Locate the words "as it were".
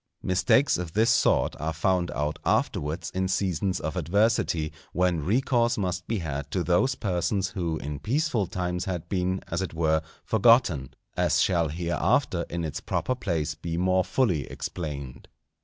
9.51-10.01